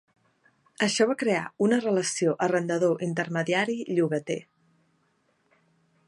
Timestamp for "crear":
1.23-1.41